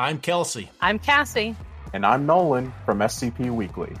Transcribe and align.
I'm 0.00 0.18
Kelsey. 0.18 0.70
I'm 0.80 0.98
Cassie. 0.98 1.54
And 1.92 2.06
I'm 2.06 2.24
Nolan 2.24 2.72
from 2.86 3.00
SCP 3.00 3.54
Weekly. 3.54 3.94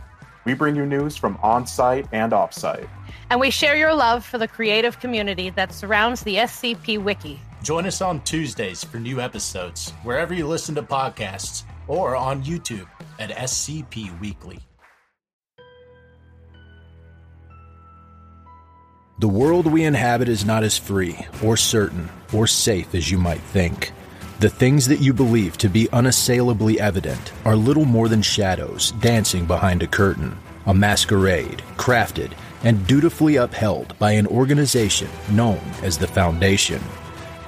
We 0.46 0.54
bring 0.54 0.74
you 0.74 0.86
news 0.86 1.14
from 1.14 1.38
on 1.42 1.66
site 1.66 2.06
and 2.10 2.32
off 2.32 2.54
site. 2.54 2.88
And 3.28 3.38
we 3.38 3.50
share 3.50 3.76
your 3.76 3.92
love 3.92 4.24
for 4.24 4.38
the 4.38 4.48
creative 4.48 4.98
community 4.98 5.50
that 5.50 5.74
surrounds 5.74 6.22
the 6.22 6.36
SCP 6.36 7.04
Wiki. 7.04 7.38
Join 7.62 7.84
us 7.84 8.00
on 8.00 8.22
Tuesdays 8.22 8.82
for 8.82 8.96
new 8.96 9.20
episodes, 9.20 9.90
wherever 10.02 10.32
you 10.32 10.46
listen 10.46 10.74
to 10.76 10.82
podcasts, 10.82 11.64
or 11.86 12.16
on 12.16 12.42
YouTube 12.44 12.88
at 13.18 13.28
SCP 13.28 14.18
Weekly. 14.20 14.58
The 19.18 19.28
world 19.28 19.66
we 19.66 19.84
inhabit 19.84 20.30
is 20.30 20.46
not 20.46 20.64
as 20.64 20.78
free, 20.78 21.18
or 21.44 21.58
certain, 21.58 22.08
or 22.32 22.46
safe 22.46 22.94
as 22.94 23.10
you 23.10 23.18
might 23.18 23.42
think. 23.42 23.92
The 24.40 24.48
things 24.48 24.86
that 24.86 25.02
you 25.02 25.12
believe 25.12 25.58
to 25.58 25.68
be 25.68 25.90
unassailably 25.90 26.80
evident 26.80 27.34
are 27.44 27.54
little 27.54 27.84
more 27.84 28.08
than 28.08 28.22
shadows 28.22 28.92
dancing 28.92 29.44
behind 29.44 29.82
a 29.82 29.86
curtain, 29.86 30.34
a 30.64 30.72
masquerade 30.72 31.62
crafted 31.76 32.32
and 32.64 32.86
dutifully 32.86 33.36
upheld 33.36 33.98
by 33.98 34.12
an 34.12 34.26
organization 34.26 35.10
known 35.30 35.60
as 35.82 35.98
the 35.98 36.06
Foundation. 36.06 36.80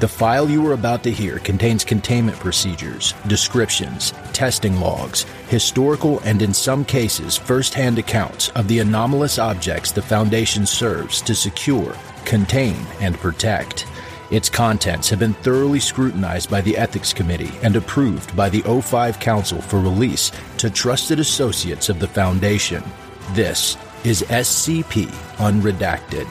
The 0.01 0.09
file 0.09 0.51
you 0.51 0.67
are 0.67 0.75
about 0.75 1.03
to 1.05 1.11
hear 1.11 1.39
contains 1.39 1.83
containment 1.83 2.39
procedures, 2.41 3.15
descriptions, 3.27 4.13
testing 4.35 4.79
logs, 4.79 5.25
historical 5.49 6.21
and 6.27 6.43
in 6.43 6.53
some 6.53 6.85
cases 6.85 7.39
first-hand 7.39 7.99
accounts 7.99 8.51
of 8.51 8.69
the 8.69 8.81
anomalous 8.81 9.39
objects 9.39 9.93
the 9.93 10.03
Foundation 10.03 10.67
serves 10.67 11.23
to 11.23 11.35
secure, 11.35 11.97
contain, 12.27 12.77
and 13.01 13.17
protect. 13.17 13.87
Its 14.33 14.49
contents 14.49 15.11
have 15.11 15.19
been 15.19 15.35
thoroughly 15.35 15.79
scrutinized 15.79 16.51
by 16.51 16.63
the 16.63 16.75
Ethics 16.75 17.13
Committee 17.13 17.53
and 17.63 17.77
approved 17.77 18.35
by 18.35 18.49
the 18.49 18.63
O5 18.63 19.21
Council 19.21 19.61
for 19.61 19.79
release 19.79 20.33
to 20.57 20.71
trusted 20.71 21.21
associates 21.21 21.91
of 21.91 21.99
the 21.99 22.09
Foundation. 22.09 22.83
This 23.33 23.77
is 24.05 24.23
SCP 24.23 25.09
Unredacted. 25.37 26.27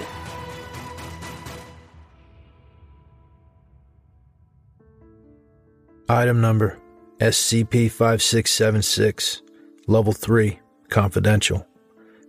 Item 6.09 6.42
number 6.42 6.80
SCP 7.20 7.92
5676, 7.92 9.44
Level 9.86 10.11
3, 10.11 10.59
Confidential. 10.89 11.67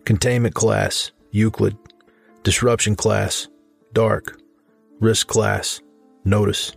Containment 0.04 0.54
Class 0.54 1.12
Euclid. 1.30 1.78
Disruption 2.42 2.94
Class 2.94 3.48
Dark. 3.94 4.41
Risk 5.03 5.27
Class 5.27 5.81
Notice. 6.25 6.77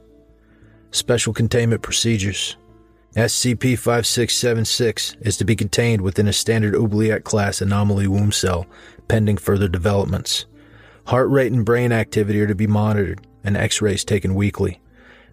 Special 0.89 1.31
Containment 1.31 1.83
Procedures 1.83 2.57
SCP 3.15 3.77
5676 3.77 5.17
is 5.21 5.37
to 5.37 5.45
be 5.45 5.55
contained 5.55 6.01
within 6.01 6.27
a 6.27 6.33
standard 6.33 6.73
oubliette 6.73 7.23
class 7.23 7.61
anomaly 7.61 8.07
womb 8.07 8.31
cell, 8.31 8.65
pending 9.07 9.37
further 9.37 9.67
developments. 9.67 10.47
Heart 11.05 11.29
rate 11.29 11.51
and 11.51 11.63
brain 11.63 11.91
activity 11.91 12.41
are 12.41 12.47
to 12.47 12.55
be 12.55 12.65
monitored, 12.65 13.21
and 13.43 13.55
x 13.55 13.79
rays 13.79 14.03
taken 14.03 14.33
weekly. 14.33 14.81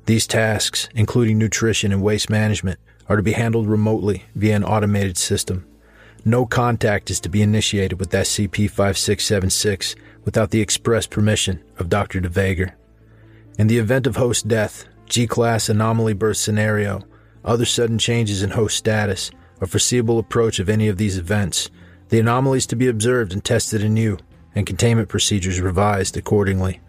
These 0.05 0.27
tasks, 0.27 0.91
including 0.95 1.39
nutrition 1.39 1.93
and 1.93 2.03
waste 2.03 2.29
management, 2.29 2.79
are 3.09 3.17
to 3.17 3.23
be 3.23 3.33
handled 3.33 3.69
remotely 3.69 4.25
via 4.35 4.55
an 4.55 4.65
automated 4.65 5.17
system. 5.17 5.67
No 6.27 6.45
contact 6.45 7.11
is 7.11 7.21
to 7.21 7.31
be 7.31 7.41
initiated 7.41 7.99
with 7.99 8.11
SCP 8.11 8.69
5676 8.69 9.95
without 10.27 10.51
the 10.51 10.61
express 10.61 11.07
permission 11.07 11.65
of 11.79 11.89
Dr. 11.89 12.21
DeVager. 12.21 12.75
In 13.59 13.67
the 13.67 13.79
event 13.79 14.07
of 14.07 14.17
host 14.17 14.49
death, 14.49 14.87
G 15.07 15.27
class 15.27 15.69
anomaly 15.69 16.15
birth 16.15 16.39
scenario, 16.39 17.03
other 17.45 17.67
sudden 17.67 17.99
changes 17.99 18.43
in 18.43 18.51
host 18.51 18.77
status, 18.77 19.31
or 19.61 19.67
foreseeable 19.67 20.19
approach 20.19 20.59
of 20.59 20.69
any 20.69 20.89
of 20.89 20.97
these 20.97 21.19
events, 21.19 21.71
the 22.09 22.19
anomalies 22.19 22.67
to 22.67 22.77
be 22.77 22.89
observed 22.89 23.33
and 23.33 23.45
tested 23.45 23.83
anew, 23.83 24.17
and 24.55 24.67
containment 24.67 25.09
procedures 25.09 25.61
revised 25.61 26.17
accordingly. 26.17 26.81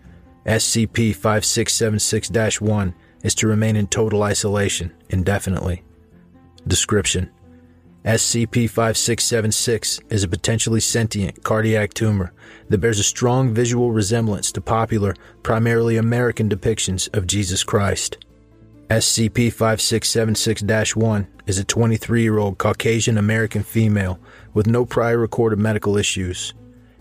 SCP 0.45 1.15
5676 1.15 2.61
1 2.61 2.95
is 3.23 3.35
to 3.35 3.47
remain 3.47 3.75
in 3.75 3.88
total 3.88 4.23
isolation 4.23 4.91
indefinitely. 5.09 5.83
Description 6.67 7.29
SCP 8.05 8.69
5676 8.69 10.01
is 10.09 10.23
a 10.25 10.27
potentially 10.27 10.81
sentient 10.81 11.41
cardiac 11.41 11.93
tumor 11.93 12.33
that 12.67 12.79
bears 12.79 12.99
a 12.99 13.03
strong 13.03 13.53
visual 13.53 13.93
resemblance 13.93 14.51
to 14.51 14.59
popular, 14.59 15.15
primarily 15.41 15.95
American 15.95 16.49
depictions 16.49 17.07
of 17.15 17.27
Jesus 17.27 17.63
Christ. 17.63 18.17
SCP 18.89 19.53
5676 19.53 20.97
1 20.97 21.27
is 21.47 21.57
a 21.57 21.63
23 21.63 22.21
year 22.21 22.39
old 22.39 22.57
Caucasian 22.57 23.17
American 23.17 23.63
female 23.63 24.19
with 24.53 24.67
no 24.67 24.85
prior 24.85 25.17
recorded 25.17 25.59
medical 25.59 25.95
issues. 25.95 26.53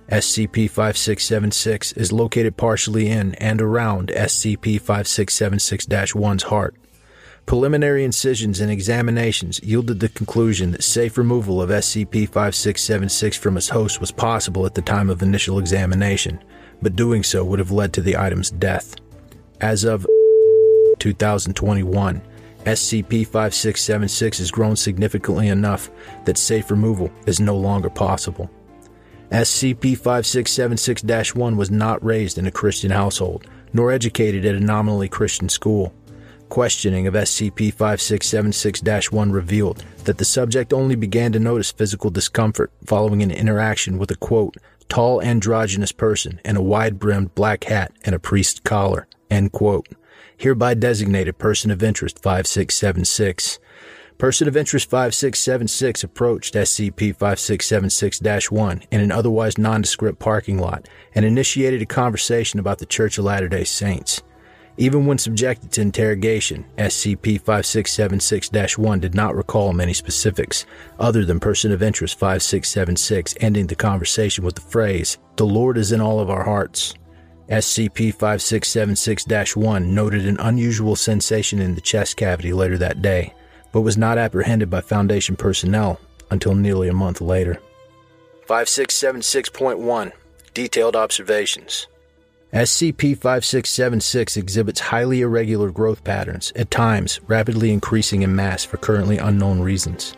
SCP 0.08 0.70
5676 0.70 1.92
is 1.94 2.12
located 2.12 2.56
partially 2.56 3.08
in 3.08 3.34
and 3.36 3.60
around 3.60 4.10
SCP 4.10 4.80
5676 4.80 5.86
1's 5.86 6.44
heart. 6.44 6.76
Preliminary 7.47 8.04
incisions 8.04 8.60
and 8.60 8.70
examinations 8.70 9.60
yielded 9.62 10.00
the 10.00 10.08
conclusion 10.08 10.70
that 10.70 10.82
safe 10.82 11.19
removal 11.19 11.60
of 11.60 11.70
SCP 11.70 12.28
5676 12.28 13.36
from 13.36 13.56
its 13.56 13.69
host 13.69 14.00
was 14.00 14.10
possible 14.10 14.64
at 14.64 14.75
the 14.75 14.82
time 14.82 15.10
of 15.10 15.22
initial 15.22 15.58
examination, 15.58 16.42
but 16.81 16.97
doing 16.97 17.22
so 17.22 17.44
would 17.44 17.58
have 17.58 17.72
led 17.72 17.92
to 17.92 18.00
the 18.00 18.16
item's 18.16 18.50
death. 18.50 18.94
As 19.60 19.84
of 19.84 20.06
2021, 21.00 22.22
SCP 22.64 23.26
5676 23.26 24.38
has 24.38 24.50
grown 24.52 24.76
significantly 24.76 25.48
enough 25.48 25.91
that 26.25 26.38
safe 26.38 26.70
removal 26.70 27.10
is 27.26 27.41
no 27.41 27.56
longer 27.56 27.91
possible. 27.91 28.48
SCP 29.32 29.97
5676 29.97 31.34
1 31.34 31.56
was 31.56 31.70
not 31.70 32.04
raised 32.04 32.38
in 32.38 32.47
a 32.47 32.52
Christian 32.52 32.91
household, 32.91 33.47
nor 33.72 33.91
educated 33.91 34.44
at 34.47 34.54
a 34.54 34.60
nominally 34.60 35.08
Christian 35.08 35.48
school. 35.48 35.92
Questioning 36.52 37.06
of 37.06 37.14
SCP 37.14 37.72
5676 37.72 39.10
1 39.10 39.32
revealed 39.32 39.86
that 40.04 40.18
the 40.18 40.24
subject 40.26 40.74
only 40.74 40.94
began 40.94 41.32
to 41.32 41.38
notice 41.38 41.72
physical 41.72 42.10
discomfort 42.10 42.70
following 42.84 43.22
an 43.22 43.30
interaction 43.30 43.96
with 43.96 44.10
a 44.10 44.16
quote, 44.16 44.58
tall 44.86 45.22
androgynous 45.22 45.92
person 45.92 46.42
in 46.44 46.58
a 46.58 46.62
wide 46.62 46.98
brimmed 46.98 47.34
black 47.34 47.64
hat 47.64 47.92
and 48.04 48.14
a 48.14 48.18
priest's 48.18 48.60
collar, 48.60 49.08
end 49.30 49.52
quote. 49.52 49.88
Hereby 50.36 50.74
designated 50.74 51.38
person 51.38 51.70
of 51.70 51.82
interest 51.82 52.22
5676. 52.22 53.58
Person 54.19 54.46
of 54.46 54.54
Interest 54.54 54.90
5676 54.90 56.04
approached 56.04 56.52
SCP 56.52 57.16
5676 57.16 58.50
1 58.50 58.82
in 58.90 59.00
an 59.00 59.10
otherwise 59.10 59.56
nondescript 59.56 60.19
parking 60.19 60.58
lot 60.58 60.86
and 61.14 61.24
initiated 61.24 61.80
a 61.80 61.86
conversation 61.86 62.60
about 62.60 62.76
the 62.76 62.84
Church 62.84 63.16
of 63.16 63.24
Latter 63.24 63.48
day 63.48 63.64
Saints. 63.64 64.20
Even 64.77 65.06
when 65.06 65.19
subjected 65.19 65.71
to 65.72 65.81
interrogation, 65.81 66.65
SCP 66.78 67.41
5676 67.41 68.78
1 68.78 69.00
did 69.00 69.15
not 69.15 69.37
recall 69.37 69.72
many 69.72 69.93
specifics, 69.93 70.65
other 70.99 71.25
than 71.25 71.41
Person 71.41 71.72
of 71.72 71.83
Interest 71.83 72.19
5676 72.19 73.34
ending 73.41 73.66
the 73.66 73.75
conversation 73.75 74.44
with 74.44 74.55
the 74.55 74.61
phrase, 74.62 75.19
The 75.37 75.47
Lord 75.47 75.77
is 75.77 75.93
in 75.93 76.00
all 76.00 76.21
of 76.21 76.31
our 76.31 76.44
hearts. 76.44 76.94
SCP 77.49 78.15
5676 78.15 79.56
1 79.56 79.94
noted 79.94 80.27
an 80.27 80.38
unusual 80.41 80.97
sensation 80.97 81.61
in 81.61 81.75
the 81.75 81.81
chest 81.81 82.16
cavity 82.16 82.53
later 82.53 82.78
that 82.78 83.03
day 83.03 83.34
but 83.72 83.81
was 83.81 83.97
not 83.97 84.19
apprehended 84.19 84.71
by 84.71 84.81
Foundation 84.81 85.34
personnel 85.34 85.99
until 86.31 86.55
nearly 86.55 86.88
a 86.88 86.93
month 86.93 87.21
later. 87.21 87.59
5676.1 88.47 90.12
Detailed 90.55 90.94
Observations 90.94 91.87
SCP 92.52 93.16
5676 93.16 94.36
exhibits 94.36 94.78
highly 94.78 95.22
irregular 95.22 95.70
growth 95.70 96.04
patterns, 96.04 96.52
at 96.54 96.70
times 96.70 97.18
rapidly 97.26 97.72
increasing 97.72 98.20
in 98.20 98.36
mass 98.36 98.62
for 98.62 98.76
currently 98.76 99.16
unknown 99.16 99.60
reasons. 99.60 100.14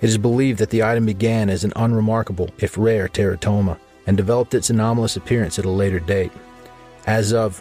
It 0.00 0.08
is 0.08 0.18
believed 0.18 0.58
that 0.58 0.70
the 0.70 0.82
item 0.82 1.06
began 1.06 1.48
as 1.48 1.62
an 1.62 1.72
unremarkable, 1.76 2.50
if 2.58 2.76
rare, 2.76 3.06
teratoma 3.06 3.78
and 4.08 4.16
developed 4.16 4.54
its 4.54 4.70
anomalous 4.70 5.16
appearance 5.16 5.56
at 5.58 5.66
a 5.66 5.70
later 5.70 6.00
date. 6.00 6.32
As 7.06 7.32
of 7.32 7.60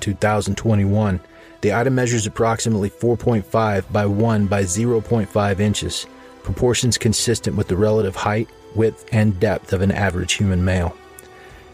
2021, 0.00 1.20
the 1.60 1.74
item 1.74 1.94
measures 1.96 2.26
approximately 2.26 2.88
4.5 2.88 3.92
by 3.92 4.06
1 4.06 4.46
by 4.46 4.62
0.5 4.62 5.60
inches, 5.60 6.06
proportions 6.42 6.96
consistent 6.96 7.56
with 7.56 7.68
the 7.68 7.76
relative 7.76 8.16
height, 8.16 8.48
width, 8.74 9.04
and 9.12 9.38
depth 9.38 9.74
of 9.74 9.82
an 9.82 9.92
average 9.92 10.32
human 10.32 10.64
male. 10.64 10.96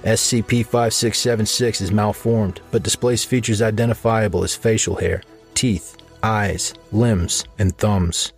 SCP 0.05 0.67
5676 0.67 1.81
is 1.81 1.91
malformed, 1.91 2.61
but 2.71 2.83
displays 2.83 3.25
features 3.25 3.63
identifiable 3.63 4.45
as 4.45 4.55
facial 4.55 4.97
hair, 4.97 5.23
teeth, 5.55 5.97
eyes, 6.23 6.75
limbs, 6.93 7.47
and 7.59 7.77
thumbs. 7.79 8.35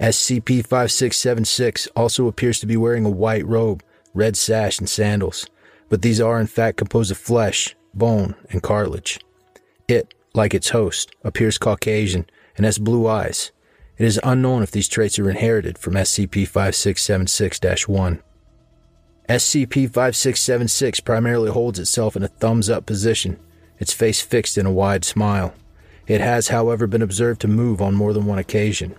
SCP 0.00 0.66
5676 0.66 1.88
also 1.94 2.26
appears 2.26 2.58
to 2.58 2.66
be 2.66 2.78
wearing 2.78 3.04
a 3.04 3.10
white 3.10 3.46
robe, 3.46 3.82
red 4.14 4.34
sash, 4.34 4.78
and 4.78 4.88
sandals, 4.88 5.46
but 5.90 6.00
these 6.00 6.22
are 6.22 6.40
in 6.40 6.46
fact 6.46 6.78
composed 6.78 7.10
of 7.10 7.18
flesh, 7.18 7.76
bone, 7.92 8.34
and 8.48 8.62
cartilage. 8.62 9.20
It 9.86 10.14
like 10.32 10.54
its 10.54 10.70
host, 10.70 11.14
appears 11.22 11.58
Caucasian 11.58 12.24
and 12.56 12.64
has 12.64 12.78
blue 12.78 13.06
eyes. 13.06 13.52
It 13.98 14.06
is 14.06 14.18
unknown 14.24 14.62
if 14.62 14.70
these 14.70 14.88
traits 14.88 15.18
are 15.18 15.28
inherited 15.28 15.76
from 15.76 15.94
SCP 15.94 16.48
5676 16.48 17.86
1. 17.86 18.22
SCP 19.28 19.86
5676 19.86 21.00
primarily 21.00 21.50
holds 21.50 21.78
itself 21.78 22.14
in 22.14 22.22
a 22.22 22.28
thumbs 22.28 22.68
up 22.68 22.84
position, 22.84 23.38
its 23.78 23.90
face 23.90 24.20
fixed 24.20 24.58
in 24.58 24.66
a 24.66 24.72
wide 24.72 25.02
smile. 25.02 25.54
It 26.06 26.20
has, 26.20 26.48
however, 26.48 26.86
been 26.86 27.00
observed 27.00 27.40
to 27.40 27.48
move 27.48 27.80
on 27.80 27.94
more 27.94 28.12
than 28.12 28.26
one 28.26 28.38
occasion. 28.38 28.94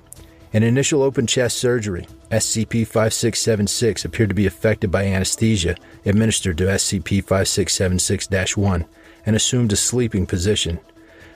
In 0.51 0.63
initial 0.63 1.03
open 1.03 1.27
chest 1.27 1.57
surgery, 1.57 2.07
SCP 2.31 2.87
5676 2.87 4.03
appeared 4.03 4.29
to 4.29 4.35
be 4.35 4.47
affected 4.47 4.89
by 4.89 5.05
anesthesia 5.05 5.75
administered 6.05 6.57
to 6.57 6.63
SCP 6.63 7.23
5676 7.23 8.57
1 8.57 8.85
and 9.27 9.35
assumed 9.35 9.73
a 9.73 9.75
sleeping 9.75 10.25
position. 10.25 10.79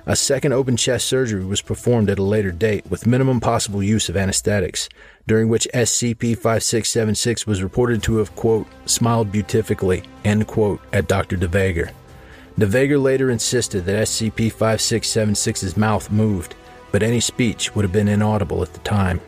A 0.10 0.16
second 0.16 0.54
open 0.54 0.76
chest 0.76 1.06
surgery 1.06 1.46
was 1.46 1.62
performed 1.62 2.10
at 2.10 2.18
a 2.18 2.24
later 2.24 2.52
date 2.52 2.84
with 2.90 3.06
minimum 3.06 3.40
possible 3.40 3.84
use 3.84 4.10
of 4.10 4.18
anesthetics, 4.18 4.90
during 5.28 5.50
which 5.50 5.68
SCP 5.72 6.36
5676 6.36 7.46
was 7.46 7.62
reported 7.62 8.02
to 8.02 8.18
have, 8.18 8.36
quote, 8.36 8.66
smiled 8.88 9.32
beatifically, 9.32 10.02
end 10.26 10.48
quote, 10.48 10.82
at 10.94 11.08
Dr. 11.08 11.38
DeVager. 11.38 11.92
DeVager 12.58 13.00
later 13.00 13.30
insisted 13.30 13.86
that 13.86 14.08
SCP 14.08 14.52
5676's 14.52 15.78
mouth 15.78 16.10
moved, 16.10 16.56
but 16.92 17.04
any 17.04 17.20
speech 17.20 17.76
would 17.76 17.86
have 17.86 17.94
been 17.94 18.08
inaudible 18.08 18.64
at 18.64 18.74
the 18.74 18.80
time. 18.80 19.22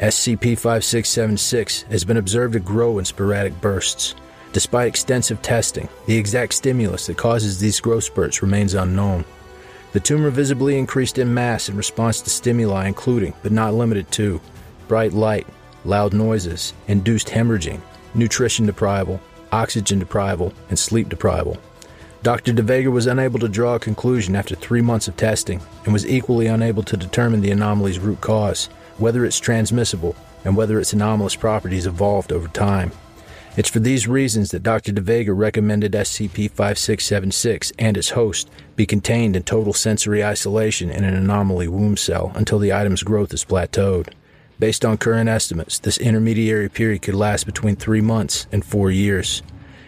SCP 0.00 0.56
5676 0.56 1.82
has 1.82 2.02
been 2.02 2.16
observed 2.16 2.54
to 2.54 2.60
grow 2.60 2.98
in 2.98 3.04
sporadic 3.04 3.60
bursts. 3.60 4.14
Despite 4.54 4.88
extensive 4.88 5.42
testing, 5.42 5.86
the 6.06 6.16
exact 6.16 6.54
stimulus 6.54 7.08
that 7.08 7.18
causes 7.18 7.60
these 7.60 7.78
growth 7.78 8.04
spurts 8.04 8.40
remains 8.40 8.72
unknown. 8.72 9.26
The 9.92 10.00
tumor 10.00 10.30
visibly 10.30 10.78
increased 10.78 11.18
in 11.18 11.32
mass 11.32 11.68
in 11.68 11.76
response 11.76 12.20
to 12.20 12.30
stimuli, 12.30 12.86
including, 12.86 13.34
but 13.42 13.52
not 13.52 13.74
limited 13.74 14.10
to, 14.12 14.40
bright 14.88 15.12
light, 15.12 15.46
loud 15.84 16.12
noises, 16.12 16.74
induced 16.88 17.28
hemorrhaging, 17.28 17.80
nutrition 18.14 18.66
deprival, 18.66 19.20
oxygen 19.52 20.00
deprival, 20.04 20.52
and 20.68 20.78
sleep 20.78 21.08
deprival. 21.08 21.58
Dr. 22.22 22.52
DeVager 22.52 22.90
was 22.90 23.06
unable 23.06 23.38
to 23.38 23.48
draw 23.48 23.76
a 23.76 23.80
conclusion 23.80 24.34
after 24.34 24.56
three 24.56 24.80
months 24.80 25.06
of 25.06 25.16
testing 25.16 25.60
and 25.84 25.92
was 25.92 26.06
equally 26.06 26.46
unable 26.48 26.82
to 26.82 26.96
determine 26.96 27.40
the 27.40 27.52
anomaly's 27.52 28.00
root 28.00 28.20
cause, 28.20 28.66
whether 28.98 29.24
it's 29.24 29.38
transmissible, 29.38 30.16
and 30.44 30.56
whether 30.56 30.80
its 30.80 30.92
anomalous 30.92 31.36
properties 31.36 31.86
evolved 31.86 32.32
over 32.32 32.48
time. 32.48 32.90
It's 33.56 33.70
for 33.70 33.80
these 33.80 34.06
reasons 34.06 34.50
that 34.50 34.62
Dr. 34.62 34.92
DeVager 34.92 35.34
recommended 35.34 35.92
SCP 35.92 36.50
5676 36.50 37.72
and 37.78 37.96
its 37.96 38.10
host 38.10 38.50
be 38.76 38.84
contained 38.84 39.34
in 39.34 39.44
total 39.44 39.72
sensory 39.72 40.22
isolation 40.22 40.90
in 40.90 41.04
an 41.04 41.14
anomaly 41.14 41.66
womb 41.66 41.96
cell 41.96 42.32
until 42.34 42.58
the 42.58 42.74
item's 42.74 43.02
growth 43.02 43.32
is 43.32 43.46
plateaued. 43.46 44.12
Based 44.58 44.84
on 44.84 44.98
current 44.98 45.30
estimates, 45.30 45.78
this 45.78 45.96
intermediary 45.96 46.68
period 46.68 47.00
could 47.00 47.14
last 47.14 47.46
between 47.46 47.76
three 47.76 48.02
months 48.02 48.46
and 48.52 48.62
four 48.62 48.90
years. 48.90 49.42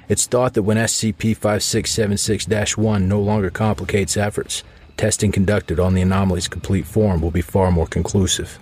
It's 0.08 0.26
thought 0.26 0.54
that 0.54 0.62
when 0.62 0.78
SCP 0.78 1.36
5676 1.36 2.78
1 2.78 3.06
no 3.06 3.20
longer 3.20 3.50
complicates 3.50 4.16
efforts, 4.16 4.64
testing 4.96 5.30
conducted 5.30 5.78
on 5.78 5.92
the 5.92 6.00
anomaly's 6.00 6.48
complete 6.48 6.86
form 6.86 7.20
will 7.20 7.30
be 7.30 7.42
far 7.42 7.70
more 7.70 7.86
conclusive. 7.86 8.58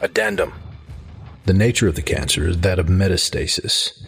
Addendum 0.00 0.52
The 1.48 1.54
nature 1.54 1.88
of 1.88 1.94
the 1.94 2.02
cancer 2.02 2.46
is 2.46 2.58
that 2.58 2.78
of 2.78 2.88
metastasis. 2.88 3.98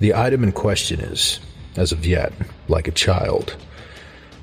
The 0.00 0.12
item 0.12 0.42
in 0.42 0.50
question 0.50 0.98
is, 0.98 1.38
as 1.76 1.92
of 1.92 2.04
yet, 2.04 2.32
like 2.66 2.88
a 2.88 2.90
child. 3.06 3.54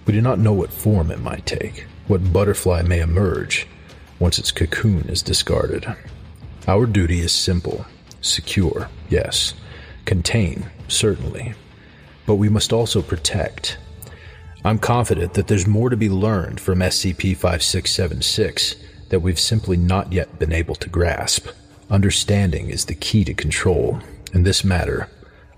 We 0.06 0.14
do 0.14 0.22
not 0.22 0.40
know 0.40 0.54
what 0.54 0.72
form 0.72 1.12
it 1.12 1.20
might 1.20 1.46
take, 1.46 1.86
what 2.08 2.32
butterfly 2.32 2.84
may 2.84 3.02
emerge 3.02 3.68
once 4.20 4.40
its 4.40 4.52
cocoon 4.52 5.10
is 5.10 5.22
discarded. 5.22 5.94
Our 6.70 6.86
duty 6.86 7.20
is 7.20 7.34
simple 7.34 7.86
secure, 8.22 8.90
yes, 9.10 9.54
contain, 10.06 10.72
certainly, 10.88 11.54
but 12.26 12.36
we 12.36 12.48
must 12.48 12.72
also 12.72 13.02
protect. 13.02 13.78
I'm 14.64 14.80
confident 14.80 15.34
that 15.34 15.48
there's 15.48 15.68
more 15.68 15.90
to 15.90 15.98
be 15.98 16.08
learned 16.08 16.62
from 16.62 16.80
SCP 16.80 17.36
5676 17.36 18.78
that 19.10 19.20
we've 19.20 19.38
simply 19.38 19.76
not 19.76 20.14
yet 20.14 20.40
been 20.40 20.54
able 20.54 20.76
to 20.76 20.88
grasp. 20.88 21.50
Understanding 21.90 22.70
is 22.70 22.86
the 22.86 22.96
key 22.96 23.24
to 23.24 23.34
control. 23.34 24.00
In 24.34 24.44
this 24.44 24.64
matter, 24.64 25.10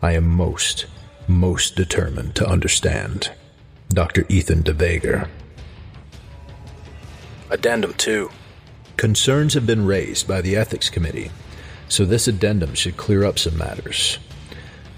I 0.01 0.11
am 0.13 0.27
most, 0.27 0.85
most 1.27 1.75
determined 1.75 2.35
to 2.35 2.47
understand. 2.47 3.31
Dr. 3.89 4.25
Ethan 4.29 4.61
DeVager. 4.61 5.27
Addendum 7.49 7.95
2. 7.95 8.29
Concerns 8.95 9.55
have 9.55 9.65
been 9.65 9.87
raised 9.87 10.27
by 10.27 10.41
the 10.41 10.55
Ethics 10.55 10.89
Committee, 10.89 11.31
so 11.87 12.05
this 12.05 12.27
addendum 12.27 12.75
should 12.75 12.95
clear 12.95 13.23
up 13.23 13.39
some 13.39 13.57
matters. 13.57 14.19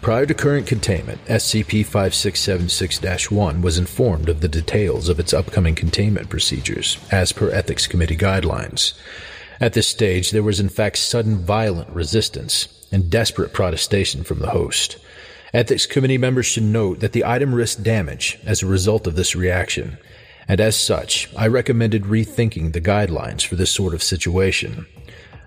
Prior 0.01 0.25
to 0.25 0.33
current 0.33 0.67
containment, 0.67 1.23
SCP 1.27 1.85
5676 1.85 3.31
1 3.31 3.61
was 3.61 3.77
informed 3.77 4.27
of 4.27 4.41
the 4.41 4.49
details 4.49 5.07
of 5.07 5.19
its 5.19 5.33
upcoming 5.33 5.75
containment 5.75 6.27
procedures, 6.27 6.97
as 7.09 7.31
per 7.31 7.51
Ethics 7.51 7.87
Committee 7.87 8.17
guidelines. 8.17 8.93
At 9.61 9.73
this 9.73 9.87
stage, 9.87 10.31
there 10.31 10.41
was 10.41 10.59
in 10.59 10.69
fact 10.69 10.97
sudden 10.97 11.37
violent 11.37 11.87
resistance 11.91 12.67
and 12.91 13.11
desperate 13.11 13.53
protestation 13.53 14.23
from 14.23 14.39
the 14.39 14.49
host. 14.49 14.97
Ethics 15.53 15.85
Committee 15.85 16.17
members 16.17 16.47
should 16.47 16.63
note 16.63 16.99
that 16.99 17.11
the 17.11 17.23
item 17.23 17.53
risked 17.53 17.83
damage 17.83 18.39
as 18.43 18.63
a 18.63 18.67
result 18.67 19.05
of 19.05 19.15
this 19.15 19.35
reaction, 19.35 19.99
and 20.47 20.59
as 20.59 20.75
such, 20.75 21.29
I 21.37 21.45
recommended 21.45 22.05
rethinking 22.05 22.73
the 22.73 22.81
guidelines 22.81 23.45
for 23.45 23.55
this 23.55 23.69
sort 23.69 23.93
of 23.93 24.01
situation. 24.01 24.87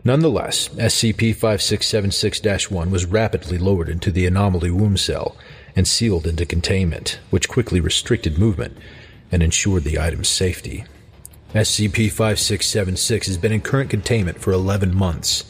Nonetheless, 0.05 0.69
SCP 0.69 1.35
5676 1.35 2.71
1 2.71 2.91
was 2.93 3.07
rapidly 3.07 3.59
lowered 3.59 3.89
into 3.89 4.13
the 4.13 4.27
anomaly 4.27 4.71
womb 4.71 4.97
cell 4.97 5.37
and 5.75 5.89
sealed 5.89 6.29
into 6.29 6.47
containment, 6.47 7.19
which 7.31 7.49
quickly 7.49 7.81
restricted 7.81 8.39
movement 8.39 8.77
and 9.33 9.43
ensured 9.43 9.83
the 9.83 9.99
item's 9.99 10.29
safety. 10.29 10.85
SCP 11.55 12.11
5676 12.11 13.29
has 13.29 13.39
been 13.39 13.53
in 13.53 13.61
current 13.61 13.89
containment 13.89 14.41
for 14.41 14.51
11 14.51 14.93
months. 14.93 15.45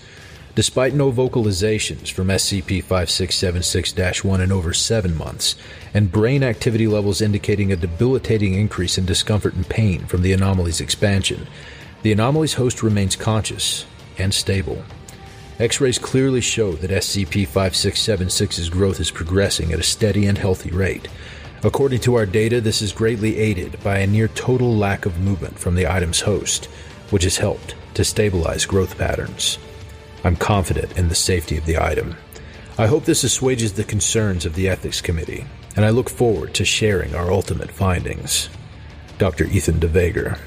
Despite 0.54 0.92
no 0.92 1.10
vocalizations 1.10 2.12
from 2.12 2.28
SCP 2.28 2.84
5676 2.84 4.22
1 4.22 4.40
in 4.42 4.52
over 4.52 4.74
7 4.74 5.16
months, 5.16 5.54
and 5.94 6.12
brain 6.12 6.42
activity 6.42 6.86
levels 6.86 7.22
indicating 7.22 7.72
a 7.72 7.76
debilitating 7.76 8.52
increase 8.52 8.98
in 8.98 9.06
discomfort 9.06 9.54
and 9.54 9.66
pain 9.66 10.04
from 10.04 10.20
the 10.20 10.34
anomaly's 10.34 10.82
expansion, 10.82 11.46
the 12.02 12.12
anomaly's 12.12 12.52
host 12.52 12.82
remains 12.82 13.16
conscious 13.16 13.86
and 14.18 14.34
stable. 14.34 14.84
X 15.58 15.80
rays 15.80 15.98
clearly 15.98 16.42
show 16.42 16.72
that 16.72 16.90
SCP 16.90 17.48
5676's 17.48 18.68
growth 18.68 19.00
is 19.00 19.10
progressing 19.10 19.72
at 19.72 19.80
a 19.80 19.82
steady 19.82 20.26
and 20.26 20.36
healthy 20.36 20.70
rate. 20.70 21.08
According 21.64 22.00
to 22.00 22.16
our 22.16 22.26
data, 22.26 22.60
this 22.60 22.82
is 22.82 22.92
greatly 22.92 23.38
aided 23.38 23.82
by 23.82 23.98
a 23.98 24.06
near 24.06 24.28
total 24.28 24.76
lack 24.76 25.06
of 25.06 25.18
movement 25.18 25.58
from 25.58 25.74
the 25.74 25.90
item's 25.90 26.20
host, 26.20 26.66
which 27.08 27.22
has 27.22 27.38
helped 27.38 27.74
to 27.94 28.04
stabilize 28.04 28.66
growth 28.66 28.98
patterns. 28.98 29.58
I'm 30.24 30.36
confident 30.36 30.98
in 30.98 31.08
the 31.08 31.14
safety 31.14 31.56
of 31.56 31.64
the 31.64 31.78
item. 31.78 32.16
I 32.76 32.86
hope 32.86 33.06
this 33.06 33.24
assuages 33.24 33.72
the 33.72 33.84
concerns 33.84 34.44
of 34.44 34.54
the 34.54 34.68
Ethics 34.68 35.00
Committee, 35.00 35.46
and 35.74 35.86
I 35.86 35.90
look 35.90 36.10
forward 36.10 36.52
to 36.54 36.66
sharing 36.66 37.14
our 37.14 37.32
ultimate 37.32 37.70
findings. 37.70 38.50
Dr. 39.16 39.44
Ethan 39.44 39.80
DeVager. 39.80 40.38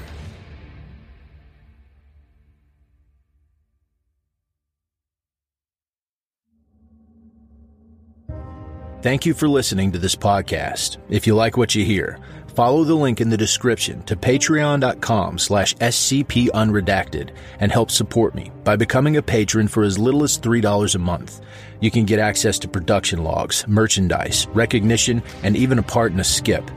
Thank 9.00 9.24
you 9.24 9.32
for 9.32 9.46
listening 9.48 9.92
to 9.92 9.98
this 9.98 10.16
podcast. 10.16 10.96
If 11.08 11.24
you 11.24 11.36
like 11.36 11.56
what 11.56 11.72
you 11.72 11.84
hear, 11.84 12.18
follow 12.48 12.82
the 12.82 12.96
link 12.96 13.20
in 13.20 13.30
the 13.30 13.36
description 13.36 14.02
to 14.06 14.16
patreon.com 14.16 15.38
slash 15.38 15.76
scpunredacted 15.76 17.30
and 17.60 17.70
help 17.70 17.92
support 17.92 18.34
me 18.34 18.50
by 18.64 18.74
becoming 18.74 19.16
a 19.16 19.22
patron 19.22 19.68
for 19.68 19.84
as 19.84 20.00
little 20.00 20.24
as 20.24 20.36
$3 20.36 20.96
a 20.96 20.98
month. 20.98 21.40
You 21.80 21.92
can 21.92 22.06
get 22.06 22.18
access 22.18 22.58
to 22.58 22.66
production 22.66 23.22
logs, 23.22 23.64
merchandise, 23.68 24.48
recognition, 24.48 25.22
and 25.44 25.56
even 25.56 25.78
a 25.78 25.82
part 25.84 26.10
in 26.10 26.18
a 26.18 26.24
skip. 26.24 26.68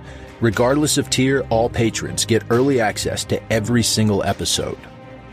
Regardless 0.42 1.00
of 1.00 1.10
tier, 1.10 1.42
all 1.50 1.70
patrons 1.72 2.26
get 2.26 2.44
early 2.52 2.80
access 2.80 3.24
to 3.26 3.42
every 3.52 3.82
single 3.82 4.24
episode. 4.24 4.78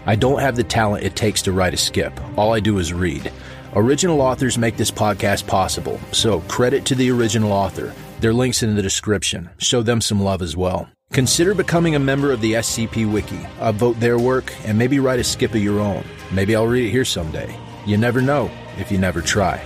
I 0.06 0.16
don't 0.16 0.40
have 0.40 0.56
the 0.56 0.64
talent 0.64 1.04
it 1.04 1.16
takes 1.16 1.42
to 1.42 1.52
write 1.52 1.74
a 1.74 1.76
skip. 1.76 2.18
All 2.38 2.54
I 2.54 2.60
do 2.60 2.78
is 2.78 2.94
read. 2.94 3.30
Original 3.76 4.22
authors 4.22 4.56
make 4.56 4.76
this 4.76 4.90
podcast 4.90 5.46
possible, 5.46 6.00
so 6.10 6.40
credit 6.40 6.86
to 6.86 6.94
the 6.94 7.10
original 7.10 7.52
author. 7.52 7.92
Their 8.20 8.32
links 8.32 8.62
in 8.62 8.74
the 8.74 8.82
description. 8.82 9.50
Show 9.58 9.82
them 9.82 10.00
some 10.00 10.22
love 10.22 10.40
as 10.40 10.56
well. 10.56 10.88
Consider 11.12 11.54
becoming 11.54 11.94
a 11.94 11.98
member 11.98 12.32
of 12.32 12.40
the 12.40 12.54
SCP 12.54 13.10
Wiki. 13.10 13.38
Uh, 13.60 13.72
Upvote 13.72 14.00
their 14.00 14.18
work 14.18 14.54
and 14.64 14.78
maybe 14.78 14.98
write 14.98 15.20
a 15.20 15.24
skip 15.24 15.54
of 15.54 15.62
your 15.62 15.80
own. 15.80 16.02
Maybe 16.32 16.56
I'll 16.56 16.66
read 16.66 16.86
it 16.86 16.90
here 16.90 17.04
someday. 17.04 17.54
You 17.84 17.98
never 17.98 18.22
know 18.22 18.50
if 18.78 18.90
you 18.90 18.96
never 18.96 19.20
try. 19.20 19.62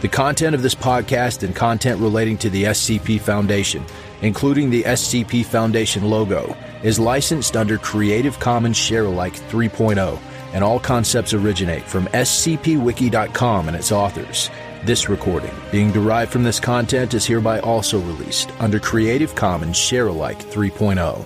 The 0.00 0.08
content 0.08 0.54
of 0.54 0.62
this 0.62 0.74
podcast 0.74 1.42
and 1.44 1.54
content 1.54 2.00
relating 2.00 2.38
to 2.38 2.50
the 2.50 2.64
SCP 2.64 3.20
Foundation 3.20 3.84
including 4.22 4.70
the 4.70 4.82
SCP 4.82 5.44
Foundation 5.44 6.08
logo, 6.08 6.56
is 6.82 6.98
licensed 6.98 7.56
under 7.56 7.78
Creative 7.78 8.38
Commons 8.38 8.76
Sharealike 8.76 9.38
3.0, 9.48 10.18
and 10.52 10.62
all 10.64 10.78
concepts 10.78 11.34
originate 11.34 11.82
from 11.82 12.06
scpwiki.com 12.06 13.68
and 13.68 13.76
its 13.76 13.92
authors. 13.92 14.50
This 14.84 15.08
recording, 15.08 15.54
being 15.72 15.90
derived 15.90 16.30
from 16.30 16.44
this 16.44 16.60
content, 16.60 17.14
is 17.14 17.26
hereby 17.26 17.60
also 17.60 17.98
released 18.00 18.50
under 18.60 18.78
Creative 18.78 19.34
Commons 19.34 19.76
Sharealike 19.76 20.42
3.0. 20.44 21.24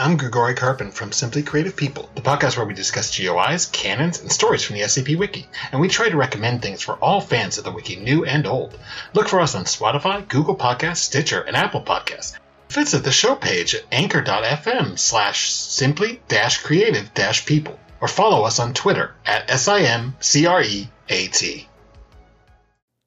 I'm 0.00 0.16
Grigori 0.16 0.54
Karpin 0.54 0.94
from 0.94 1.12
Simply 1.12 1.42
Creative 1.42 1.76
People, 1.76 2.08
the 2.14 2.22
podcast 2.22 2.56
where 2.56 2.64
we 2.64 2.72
discuss 2.72 3.14
GOIs, 3.14 3.66
canons, 3.70 4.18
and 4.18 4.32
stories 4.32 4.64
from 4.64 4.76
the 4.76 4.82
SCP 4.82 5.18
Wiki, 5.18 5.46
and 5.72 5.78
we 5.78 5.88
try 5.88 6.08
to 6.08 6.16
recommend 6.16 6.62
things 6.62 6.80
for 6.80 6.94
all 6.94 7.20
fans 7.20 7.58
of 7.58 7.64
the 7.64 7.70
Wiki, 7.70 7.96
new 7.96 8.24
and 8.24 8.46
old. 8.46 8.78
Look 9.12 9.28
for 9.28 9.40
us 9.40 9.54
on 9.54 9.64
Spotify, 9.64 10.26
Google 10.26 10.56
Podcasts, 10.56 11.04
Stitcher, 11.04 11.42
and 11.42 11.54
Apple 11.54 11.82
Podcasts. 11.82 12.38
Visit 12.70 13.02
the 13.02 13.10
show 13.10 13.34
page 13.34 13.74
at 13.74 13.84
anchor.fm 13.90 14.96
slash 14.96 15.50
simply 15.50 16.22
dash 16.28 16.58
creative 16.58 17.12
dash 17.14 17.44
people, 17.44 17.76
or 18.00 18.06
follow 18.06 18.44
us 18.44 18.60
on 18.60 18.74
Twitter 18.74 19.12
at 19.26 19.48
SIMCREAT. 19.48 20.88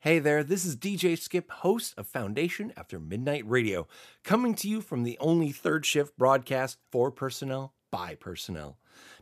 Hey 0.01 0.19
there, 0.19 0.43
this 0.43 0.65
is 0.65 0.75
DJ 0.75 1.17
Skip, 1.17 1.49
host 1.49 1.93
of 1.97 2.07
Foundation 2.07 2.73
After 2.75 2.99
Midnight 2.99 3.47
Radio, 3.47 3.87
coming 4.25 4.53
to 4.55 4.67
you 4.67 4.81
from 4.81 5.03
the 5.03 5.17
only 5.21 5.53
third 5.53 5.85
shift 5.85 6.17
broadcast 6.17 6.77
for 6.91 7.09
personnel 7.09 7.73
by 7.89 8.15
personnel. 8.15 8.77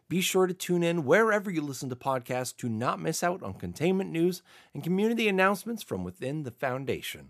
Be 0.09 0.21
sure 0.21 0.47
to 0.47 0.55
tune 0.55 0.81
in 0.81 1.05
wherever 1.05 1.51
you 1.51 1.61
listen 1.61 1.89
to 1.89 1.95
podcasts 1.95 2.57
to 2.57 2.67
not 2.67 2.99
miss 2.99 3.21
out 3.21 3.43
on 3.43 3.53
containment 3.53 4.09
news 4.09 4.41
and 4.73 4.83
community 4.83 5.27
announcements 5.27 5.83
from 5.83 6.03
within 6.03 6.41
the 6.41 6.51
Foundation. 6.51 7.29